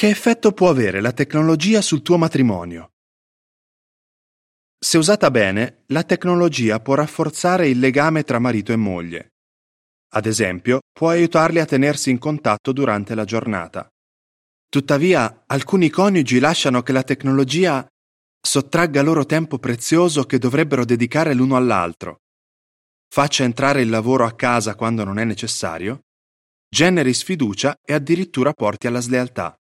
Che 0.00 0.08
effetto 0.08 0.52
può 0.52 0.70
avere 0.70 1.02
la 1.02 1.12
tecnologia 1.12 1.82
sul 1.82 2.00
tuo 2.00 2.16
matrimonio? 2.16 2.92
Se 4.78 4.96
usata 4.96 5.30
bene, 5.30 5.82
la 5.88 6.04
tecnologia 6.04 6.80
può 6.80 6.94
rafforzare 6.94 7.68
il 7.68 7.78
legame 7.78 8.22
tra 8.22 8.38
marito 8.38 8.72
e 8.72 8.76
moglie. 8.76 9.32
Ad 10.14 10.24
esempio, 10.24 10.80
può 10.90 11.10
aiutarli 11.10 11.60
a 11.60 11.66
tenersi 11.66 12.08
in 12.08 12.16
contatto 12.16 12.72
durante 12.72 13.14
la 13.14 13.26
giornata. 13.26 13.86
Tuttavia, 14.70 15.44
alcuni 15.46 15.90
coniugi 15.90 16.38
lasciano 16.38 16.80
che 16.82 16.92
la 16.92 17.02
tecnologia 17.02 17.86
sottragga 18.40 19.02
loro 19.02 19.26
tempo 19.26 19.58
prezioso 19.58 20.24
che 20.24 20.38
dovrebbero 20.38 20.86
dedicare 20.86 21.34
l'uno 21.34 21.56
all'altro, 21.56 22.20
faccia 23.06 23.44
entrare 23.44 23.82
il 23.82 23.90
lavoro 23.90 24.24
a 24.24 24.32
casa 24.32 24.76
quando 24.76 25.04
non 25.04 25.18
è 25.18 25.24
necessario, 25.24 26.00
generi 26.74 27.12
sfiducia 27.12 27.76
e 27.86 27.92
addirittura 27.92 28.54
porti 28.54 28.86
alla 28.86 29.00
slealtà. 29.00 29.59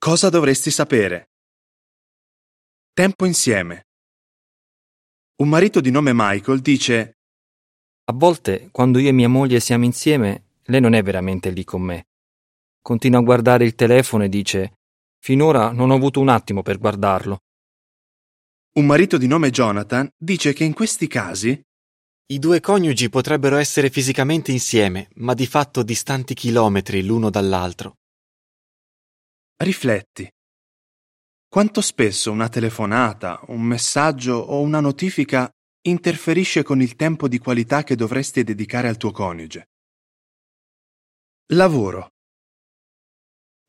Cosa 0.00 0.28
dovresti 0.28 0.70
sapere? 0.70 1.32
Tempo 2.92 3.26
insieme. 3.26 3.86
Un 5.42 5.48
marito 5.48 5.80
di 5.80 5.90
nome 5.90 6.12
Michael 6.14 6.60
dice 6.60 7.18
A 8.04 8.12
volte, 8.12 8.68
quando 8.70 9.00
io 9.00 9.08
e 9.08 9.12
mia 9.12 9.28
moglie 9.28 9.58
siamo 9.58 9.84
insieme, 9.84 10.50
lei 10.66 10.80
non 10.80 10.94
è 10.94 11.02
veramente 11.02 11.50
lì 11.50 11.64
con 11.64 11.82
me. 11.82 12.06
Continua 12.80 13.18
a 13.18 13.24
guardare 13.24 13.64
il 13.64 13.74
telefono 13.74 14.22
e 14.22 14.28
dice 14.28 14.78
Finora 15.18 15.72
non 15.72 15.90
ho 15.90 15.96
avuto 15.96 16.20
un 16.20 16.28
attimo 16.28 16.62
per 16.62 16.78
guardarlo. 16.78 17.40
Un 18.74 18.86
marito 18.86 19.18
di 19.18 19.26
nome 19.26 19.50
Jonathan 19.50 20.08
dice 20.16 20.52
che 20.52 20.62
in 20.62 20.74
questi 20.74 21.08
casi 21.08 21.60
i 22.26 22.38
due 22.38 22.60
coniugi 22.60 23.08
potrebbero 23.08 23.56
essere 23.56 23.90
fisicamente 23.90 24.52
insieme, 24.52 25.08
ma 25.14 25.34
di 25.34 25.46
fatto 25.48 25.82
distanti 25.82 26.34
chilometri 26.34 27.04
l'uno 27.04 27.30
dall'altro. 27.30 27.96
Rifletti. 29.60 30.30
Quanto 31.48 31.80
spesso 31.80 32.30
una 32.30 32.48
telefonata, 32.48 33.40
un 33.48 33.60
messaggio 33.62 34.34
o 34.34 34.60
una 34.60 34.78
notifica 34.78 35.50
interferisce 35.82 36.62
con 36.62 36.80
il 36.80 36.94
tempo 36.94 37.26
di 37.26 37.38
qualità 37.38 37.82
che 37.82 37.96
dovresti 37.96 38.44
dedicare 38.44 38.86
al 38.86 38.96
tuo 38.96 39.10
coniuge? 39.10 39.70
Lavoro. 41.54 42.10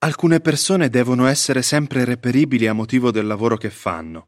Alcune 0.03 0.39
persone 0.41 0.89
devono 0.89 1.25
essere 1.25 1.63
sempre 1.63 2.05
reperibili 2.05 2.67
a 2.67 2.73
motivo 2.73 3.09
del 3.09 3.25
lavoro 3.25 3.57
che 3.57 3.71
fanno. 3.71 4.27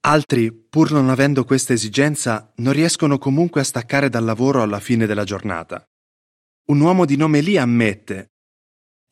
Altri, 0.00 0.52
pur 0.52 0.90
non 0.90 1.10
avendo 1.10 1.44
questa 1.44 1.72
esigenza, 1.72 2.52
non 2.56 2.72
riescono 2.72 3.18
comunque 3.18 3.60
a 3.60 3.64
staccare 3.64 4.08
dal 4.08 4.24
lavoro 4.24 4.62
alla 4.62 4.80
fine 4.80 5.06
della 5.06 5.22
giornata. 5.22 5.88
Un 6.70 6.80
uomo 6.80 7.04
di 7.04 7.14
nome 7.14 7.40
Lee 7.40 7.60
ammette 7.60 8.32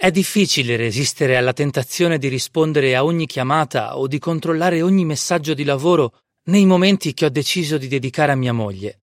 È 0.01 0.11
difficile 0.11 0.79
resistere 0.79 1.37
alla 1.37 1.53
tentazione 1.53 2.17
di 2.17 2.29
rispondere 2.29 2.97
a 2.97 3.05
ogni 3.05 3.27
chiamata 3.27 3.99
o 3.99 4.07
di 4.07 4.19
controllare 4.19 4.81
ogni 4.81 5.05
messaggio 5.05 5.53
di 5.53 5.63
lavoro 5.63 6.21
nei 6.45 6.65
momenti 6.65 7.13
che 7.13 7.27
ho 7.27 7.29
deciso 7.29 7.77
di 7.77 7.87
dedicare 7.87 8.33
a 8.33 8.35
mia 8.35 8.55
moglie. 8.55 9.03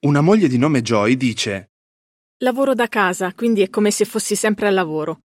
Una 0.00 0.22
moglie 0.22 0.48
di 0.48 0.58
nome 0.58 0.82
Joy 0.82 1.16
dice 1.16 1.70
Lavoro 2.38 2.74
da 2.74 2.88
casa, 2.88 3.32
quindi 3.32 3.62
è 3.62 3.70
come 3.70 3.92
se 3.92 4.04
fossi 4.04 4.34
sempre 4.34 4.66
al 4.66 4.74
lavoro. 4.74 5.20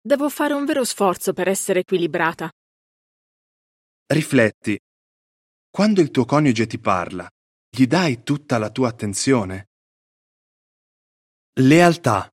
Devo 0.00 0.28
fare 0.28 0.54
un 0.54 0.64
vero 0.64 0.84
sforzo 0.84 1.32
per 1.32 1.48
essere 1.48 1.80
equilibrata. 1.80 2.48
Rifletti. 4.06 4.78
Quando 5.68 6.00
il 6.00 6.12
tuo 6.12 6.24
coniuge 6.24 6.68
ti 6.68 6.78
parla, 6.78 7.28
gli 7.68 7.88
dai 7.88 8.22
tutta 8.22 8.56
la 8.56 8.70
tua 8.70 8.86
attenzione? 8.86 9.70
Lealtà. 11.54 12.28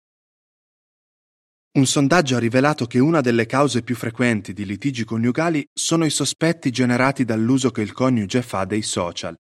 Un 1.74 1.86
sondaggio 1.86 2.36
ha 2.36 2.40
rivelato 2.40 2.86
che 2.86 3.00
una 3.00 3.22
delle 3.22 3.46
cause 3.46 3.82
più 3.82 3.96
frequenti 3.96 4.52
di 4.52 4.66
litigi 4.66 5.06
coniugali 5.06 5.66
sono 5.72 6.04
i 6.04 6.10
sospetti 6.10 6.70
generati 6.70 7.24
dall'uso 7.24 7.72
che 7.72 7.82
il 7.82 7.94
coniuge 7.94 8.42
fa 8.42 8.66
dei 8.66 8.82
social. 8.82 9.34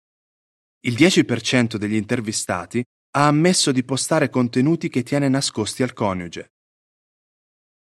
Il 0.82 0.94
10% 0.94 1.74
degli 1.74 1.96
intervistati 1.96 2.84
ha 3.16 3.26
ammesso 3.26 3.72
di 3.72 3.82
postare 3.82 4.30
contenuti 4.30 4.88
che 4.88 5.02
tiene 5.02 5.28
nascosti 5.28 5.82
al 5.82 5.92
coniuge. 5.92 6.52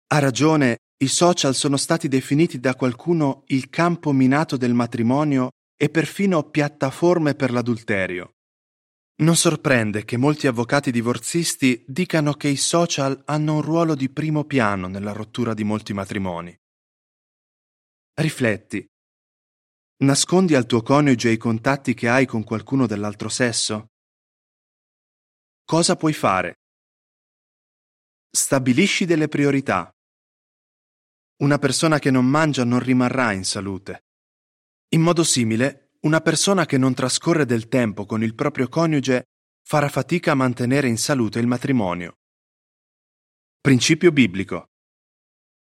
Ha 0.06 0.19
ragione, 0.19 0.78
i 1.03 1.09
social 1.09 1.54
sono 1.54 1.76
stati 1.76 2.09
definiti 2.09 2.59
da 2.59 2.75
qualcuno 2.75 3.43
il 3.48 3.69
campo 3.69 4.10
minato 4.10 4.56
del 4.56 4.72
matrimonio 4.72 5.50
e 5.76 5.91
perfino 5.91 6.44
piattaforme 6.44 7.34
per 7.34 7.50
l'adulterio. 7.50 8.37
Non 9.20 9.36
sorprende 9.36 10.06
che 10.06 10.16
molti 10.16 10.47
avvocati 10.47 10.91
divorzisti 10.91 11.84
dicano 11.86 12.32
che 12.32 12.48
i 12.48 12.56
social 12.56 13.22
hanno 13.26 13.56
un 13.56 13.60
ruolo 13.60 13.94
di 13.94 14.08
primo 14.08 14.44
piano 14.44 14.88
nella 14.88 15.12
rottura 15.12 15.53
di 15.53 15.62
molti 15.62 15.92
matrimoni. 15.92 16.58
Rifletti. 18.14 18.86
Nascondi 20.04 20.54
al 20.54 20.64
tuo 20.64 20.81
coniuge 20.81 21.28
i 21.28 21.36
contatti 21.36 21.92
che 21.92 22.08
hai 22.08 22.25
con 22.25 22.44
qualcuno 22.44 22.86
dell'altro 22.86 23.28
sesso? 23.28 23.88
Cosa 25.66 25.97
puoi 25.97 26.14
fare? 26.14 26.54
Stabilisci 28.31 29.04
delle 29.04 29.28
priorità. 29.28 29.91
Una 31.42 31.58
persona 31.58 31.98
che 31.98 32.10
non 32.10 32.25
mangia 32.25 32.64
non 32.64 32.78
rimarrà 32.81 33.32
in 33.32 33.44
salute. 33.44 34.06
In 34.94 35.02
modo 35.02 35.25
simile, 35.25 35.89
una 36.00 36.21
persona 36.21 36.65
che 36.65 36.78
non 36.78 36.94
trascorre 36.94 37.44
del 37.44 37.69
tempo 37.69 38.06
con 38.06 38.22
il 38.22 38.34
proprio 38.34 38.69
coniuge 38.69 39.25
farà 39.62 39.88
fatica 39.88 40.33
a 40.33 40.34
mantenere 40.34 40.88
in 40.88 40.97
salute 40.97 41.38
il 41.38 41.47
matrimonio. 41.47 42.19
Principio 43.61 44.11
biblico. 44.11 44.71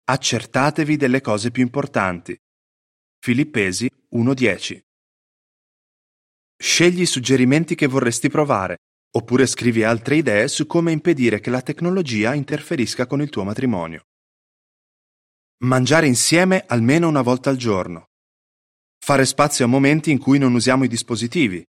Accertatevi 0.05 0.97
delle 0.97 1.21
cose 1.21 1.51
più 1.51 1.63
importanti. 1.63 2.39
Filippesi 3.19 3.91
1.10. 4.15 4.81
Scegli 6.57 7.03
i 7.03 7.07
suggerimenti 7.07 7.75
che 7.75 7.87
vorresti 7.87 8.31
provare, 8.31 8.79
oppure 9.17 9.47
scrivi 9.47 9.85
altre 9.85 10.17
idee 10.17 10.49
su 10.49 10.67
come 10.67 10.93
impedire 10.93 11.41
che 11.41 11.51
la 11.51 11.61
tecnologia 11.61 12.33
interferisca 12.33 13.07
con 13.07 13.21
il 13.21 13.29
tuo 13.29 13.45
matrimonio. 13.45 14.07
Mangiare 15.65 16.07
insieme 16.07 16.65
almeno 16.67 17.09
una 17.09 17.23
volta 17.23 17.51
al 17.51 17.57
giorno. 17.57 18.09
Fare 19.05 19.27
spazio 19.27 19.67
a 19.67 19.69
momenti 19.69 20.11
in 20.11 20.19
cui 20.19 20.39
non 20.39 20.55
usiamo 20.55 20.85
i 20.85 20.89
dispositivi. 20.89 21.63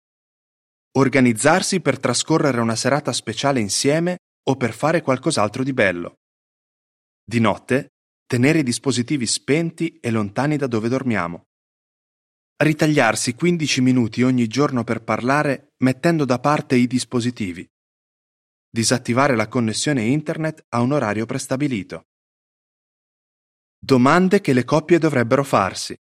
Organizzarsi 0.94 1.82
per 1.82 2.00
trascorrere 2.00 2.62
una 2.62 2.78
serata 2.78 3.12
speciale 3.12 3.60
insieme 3.60 4.20
o 4.48 4.56
per 4.56 4.72
fare 4.72 5.02
qualcos'altro 5.02 5.62
di 5.62 5.74
bello. 5.74 6.14
Di 7.22 7.42
notte, 7.42 7.90
tenere 8.26 8.60
i 8.60 8.64
dispositivi 8.64 9.26
spenti 9.26 10.00
e 10.00 10.12
lontani 10.12 10.56
da 10.56 10.68
dove 10.68 10.88
dormiamo. 10.88 11.42
Ritagliarsi 12.56 13.36
15 13.36 13.82
minuti 13.82 14.24
ogni 14.24 14.48
giorno 14.48 14.86
per 14.86 15.04
parlare 15.04 15.74
mettendo 15.84 16.24
da 16.24 16.40
parte 16.40 16.78
i 16.78 16.88
dispositivi. 16.88 17.68
Disattivare 18.70 19.36
la 19.36 19.50
connessione 19.50 20.04
internet 20.04 20.68
a 20.70 20.80
un 20.80 20.94
orario 20.94 21.26
prestabilito. 21.26 22.06
Domande 23.78 24.40
che 24.40 24.54
le 24.54 24.64
coppie 24.64 25.00
dovrebbero 25.00 25.44
farsi. 25.44 25.98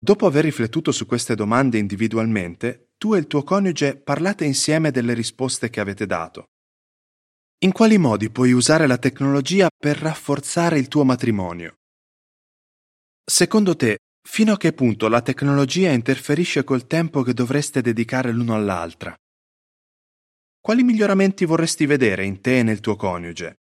Dopo 0.00 0.26
aver 0.26 0.44
riflettuto 0.44 0.92
su 0.92 1.06
queste 1.06 1.34
domande 1.34 1.76
individualmente, 1.76 2.92
tu 2.96 3.14
e 3.14 3.18
il 3.18 3.26
tuo 3.26 3.42
coniuge 3.42 3.96
parlate 3.96 4.44
insieme 4.44 4.92
delle 4.92 5.12
risposte 5.12 5.70
che 5.70 5.80
avete 5.80 6.06
dato. 6.06 6.50
In 7.64 7.72
quali 7.72 7.98
modi 7.98 8.30
puoi 8.30 8.52
usare 8.52 8.86
la 8.86 8.98
tecnologia 8.98 9.68
per 9.76 9.98
rafforzare 9.98 10.78
il 10.78 10.86
tuo 10.86 11.04
matrimonio? 11.04 11.78
Secondo 13.24 13.74
te, 13.74 13.98
fino 14.22 14.52
a 14.52 14.56
che 14.56 14.72
punto 14.72 15.08
la 15.08 15.20
tecnologia 15.20 15.90
interferisce 15.90 16.62
col 16.62 16.86
tempo 16.86 17.22
che 17.22 17.34
dovreste 17.34 17.80
dedicare 17.80 18.30
l'uno 18.30 18.54
all'altra? 18.54 19.16
Quali 20.60 20.84
miglioramenti 20.84 21.44
vorresti 21.44 21.86
vedere 21.86 22.24
in 22.24 22.40
te 22.40 22.58
e 22.58 22.62
nel 22.62 22.78
tuo 22.78 22.94
coniuge? 22.94 23.56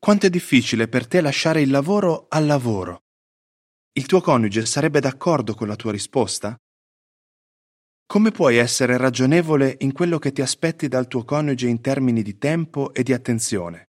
Quanto 0.00 0.26
è 0.26 0.30
difficile 0.30 0.88
per 0.88 1.06
te 1.06 1.20
lasciare 1.20 1.60
il 1.60 1.70
lavoro 1.70 2.26
al 2.28 2.46
lavoro? 2.46 3.02
Il 3.92 4.06
tuo 4.06 4.20
coniuge 4.20 4.66
sarebbe 4.66 5.00
d'accordo 5.00 5.54
con 5.54 5.66
la 5.66 5.74
tua 5.74 5.90
risposta? 5.90 6.56
Come 8.06 8.30
puoi 8.30 8.56
essere 8.56 8.96
ragionevole 8.96 9.78
in 9.80 9.92
quello 9.92 10.18
che 10.18 10.30
ti 10.30 10.42
aspetti 10.42 10.86
dal 10.86 11.08
tuo 11.08 11.24
coniuge 11.24 11.66
in 11.66 11.80
termini 11.80 12.22
di 12.22 12.38
tempo 12.38 12.94
e 12.94 13.02
di 13.02 13.12
attenzione? 13.12 13.88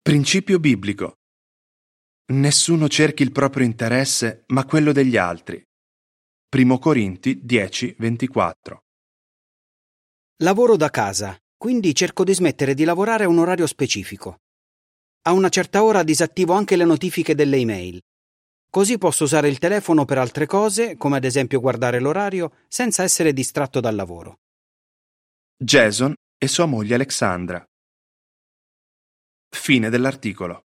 Principio 0.00 0.58
biblico. 0.58 1.16
Nessuno 2.32 2.88
cerchi 2.88 3.22
il 3.22 3.32
proprio 3.32 3.66
interesse, 3.66 4.44
ma 4.48 4.64
quello 4.64 4.92
degli 4.92 5.18
altri. 5.18 5.62
Primo 6.48 6.78
Corinti 6.78 7.44
10, 7.44 7.96
24. 7.98 8.80
Lavoro 10.42 10.76
da 10.76 10.88
casa, 10.88 11.36
quindi 11.58 11.94
cerco 11.94 12.24
di 12.24 12.32
smettere 12.32 12.72
di 12.72 12.84
lavorare 12.84 13.24
a 13.24 13.28
un 13.28 13.38
orario 13.38 13.66
specifico. 13.66 14.38
A 15.26 15.32
una 15.32 15.50
certa 15.50 15.82
ora 15.82 16.02
disattivo 16.02 16.54
anche 16.54 16.76
le 16.76 16.86
notifiche 16.86 17.34
delle 17.34 17.58
email. 17.58 18.00
Così 18.70 18.98
posso 18.98 19.24
usare 19.24 19.48
il 19.48 19.58
telefono 19.58 20.04
per 20.04 20.18
altre 20.18 20.46
cose, 20.46 20.96
come 20.96 21.16
ad 21.16 21.24
esempio 21.24 21.58
guardare 21.58 21.98
l'orario, 21.98 22.52
senza 22.68 23.02
essere 23.02 23.32
distratto 23.32 23.80
dal 23.80 23.96
lavoro. 23.96 24.38
Jason 25.56 26.14
e 26.38 26.46
sua 26.46 26.66
moglie 26.66 26.94
Alexandra. 26.94 27.62
Fine 29.48 29.90
dell'articolo. 29.90 30.66